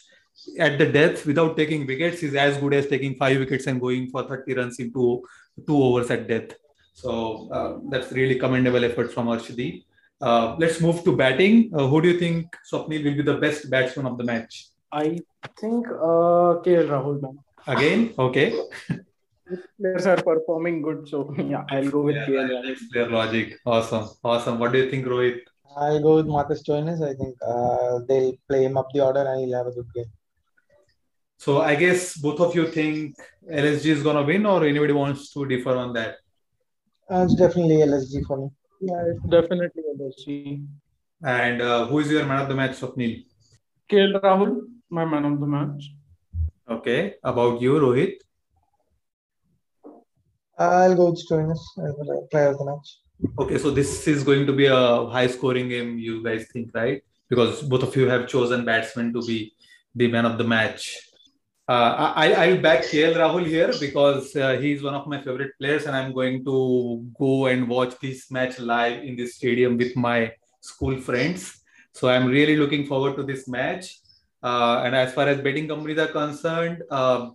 at 0.57 0.77
the 0.77 0.85
death 0.85 1.25
without 1.25 1.55
taking 1.57 1.85
wickets 1.85 2.23
is 2.23 2.35
as 2.35 2.57
good 2.57 2.73
as 2.73 2.87
taking 2.87 3.15
five 3.15 3.37
wickets 3.39 3.67
and 3.67 3.79
going 3.79 4.09
for 4.09 4.23
30 4.23 4.53
runs 4.53 4.79
in 4.79 4.91
two, 4.93 5.23
two 5.67 5.83
overs 5.83 6.09
at 6.11 6.27
death. 6.27 6.53
So 6.93 7.49
uh, 7.51 7.79
that's 7.89 8.11
really 8.11 8.35
commendable 8.35 8.83
effort 8.83 9.11
from 9.13 9.27
Arshdeep. 9.27 9.83
Uh, 10.21 10.55
let's 10.59 10.81
move 10.81 11.03
to 11.03 11.15
batting. 11.15 11.71
Uh, 11.73 11.87
who 11.87 12.01
do 12.01 12.09
you 12.09 12.19
think, 12.19 12.55
Swapnil, 12.69 13.03
will 13.03 13.15
be 13.15 13.21
the 13.21 13.37
best 13.37 13.69
batsman 13.69 14.05
of 14.05 14.17
the 14.17 14.23
match? 14.23 14.67
I 14.91 15.19
think 15.57 15.87
uh, 15.87 16.59
KL 16.65 16.89
Rahul. 16.89 17.21
Man. 17.21 17.39
Again? 17.67 18.13
Okay. 18.17 18.59
Players 19.79 20.05
are 20.05 20.21
performing 20.21 20.81
good, 20.81 21.07
so 21.07 21.33
yeah, 21.37 21.63
I'll 21.69 21.89
go 21.89 22.01
with 22.01 22.15
yeah, 22.15 22.27
KL 22.27 22.49
Rahul. 22.49 22.75
Clear 22.91 23.09
logic. 23.09 23.59
Awesome. 23.65 24.09
Awesome. 24.23 24.59
What 24.59 24.73
do 24.73 24.79
you 24.79 24.91
think, 24.91 25.05
Rohit? 25.05 25.39
I'll 25.77 26.01
go 26.01 26.15
with 26.17 26.27
Marcus 26.27 26.63
Stoinis. 26.63 27.01
I 27.01 27.13
think 27.13 27.37
uh, 27.45 27.99
they'll 28.07 28.33
play 28.47 28.65
him 28.65 28.77
up 28.77 28.89
the 28.93 29.01
order 29.01 29.21
and 29.21 29.39
he'll 29.39 29.57
have 29.57 29.67
a 29.67 29.71
good 29.71 29.93
game. 29.93 30.11
So 31.37 31.61
I 31.61 31.75
guess 31.75 32.17
both 32.17 32.41
of 32.41 32.53
you 32.53 32.67
think 32.67 33.15
LSG 33.49 33.85
is 33.85 34.03
gonna 34.03 34.23
win, 34.23 34.45
or 34.45 34.65
anybody 34.65 34.91
wants 34.91 35.31
to 35.33 35.45
differ 35.45 35.75
on 35.77 35.93
that? 35.93 36.17
Uh, 37.09 37.23
it's 37.23 37.35
definitely 37.35 37.77
LSG 37.77 38.25
for 38.25 38.37
me. 38.37 38.49
Yeah, 38.79 39.03
it's 39.11 39.23
definitely 39.23 39.83
LSG. 39.99 40.65
And 41.23 41.61
uh, 41.61 41.85
who 41.85 41.99
is 41.99 42.09
your 42.09 42.25
man 42.25 42.43
of 42.43 42.49
the 42.49 42.55
match, 42.55 42.79
Swapnil? 42.79 43.25
KL 43.89 44.21
Rahul, 44.21 44.61
my 44.89 45.03
man 45.03 45.25
of 45.25 45.39
the 45.39 45.47
match. 45.47 45.91
Okay. 46.69 47.15
About 47.23 47.61
you, 47.61 47.73
Rohit? 47.73 48.19
I'll 50.57 50.95
go 50.95 51.11
with 51.11 51.25
Stoinis 51.25 51.59
as 51.85 51.95
the 51.95 52.27
player 52.31 52.49
of 52.49 52.57
the 52.57 52.65
match. 52.65 52.99
Okay, 53.37 53.57
so 53.57 53.71
this 53.71 54.07
is 54.07 54.23
going 54.23 54.45
to 54.45 54.53
be 54.53 54.67
a 54.67 55.05
high 55.07 55.27
scoring 55.27 55.67
game, 55.67 55.97
you 55.97 56.23
guys 56.23 56.47
think, 56.53 56.71
right? 56.73 57.01
Because 57.27 57.61
both 57.63 57.83
of 57.83 57.95
you 57.95 58.07
have 58.07 58.27
chosen 58.27 58.63
batsmen 58.63 59.11
to 59.13 59.21
be 59.25 59.53
the 59.95 60.07
man 60.07 60.25
of 60.25 60.37
the 60.37 60.43
match. 60.45 60.97
Uh, 61.69 62.13
I, 62.15 62.33
I'll 62.33 62.61
back 62.61 62.81
KL 62.81 63.15
Rahul 63.15 63.45
here 63.45 63.71
because 63.79 64.35
uh, 64.35 64.57
he's 64.57 64.81
one 64.81 64.95
of 64.95 65.05
my 65.05 65.21
favorite 65.21 65.51
players, 65.59 65.85
and 65.85 65.95
I'm 65.95 66.13
going 66.13 66.43
to 66.45 67.05
go 67.19 67.45
and 67.45 67.67
watch 67.69 67.93
this 68.01 68.31
match 68.31 68.57
live 68.57 69.03
in 69.03 69.15
this 69.15 69.35
stadium 69.35 69.77
with 69.77 69.95
my 69.95 70.31
school 70.61 70.97
friends. 70.99 71.61
So 71.93 72.09
I'm 72.09 72.25
really 72.25 72.57
looking 72.57 72.87
forward 72.87 73.17
to 73.17 73.23
this 73.23 73.47
match. 73.47 73.99
Uh, 74.41 74.81
and 74.83 74.95
as 74.95 75.13
far 75.13 75.27
as 75.27 75.41
betting 75.41 75.67
companies 75.67 75.99
are 75.99 76.07
concerned, 76.07 76.81
uh, 76.89 77.29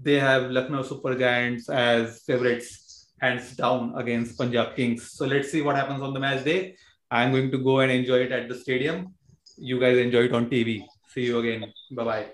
they 0.00 0.20
have 0.20 0.52
Lucknow 0.52 0.82
Super 0.82 1.16
Giants 1.16 1.68
as 1.68 2.22
favorites, 2.22 3.08
hands 3.20 3.56
down 3.56 3.94
against 3.96 4.38
Punjab 4.38 4.76
Kings. 4.76 5.10
So 5.10 5.26
let's 5.26 5.50
see 5.50 5.62
what 5.62 5.74
happens 5.74 6.00
on 6.00 6.14
the 6.14 6.20
match 6.20 6.44
day. 6.44 6.76
I'm 7.10 7.32
going 7.32 7.50
to 7.50 7.58
go 7.58 7.80
and 7.80 7.90
enjoy 7.90 8.20
it 8.20 8.30
at 8.30 8.48
the 8.48 8.54
stadium. 8.54 9.14
You 9.58 9.80
guys 9.80 9.98
enjoy 9.98 10.26
it 10.26 10.32
on 10.32 10.48
TV. 10.48 10.84
See 11.08 11.22
you 11.22 11.40
again. 11.40 11.72
Bye 11.90 12.04
bye. 12.04 12.26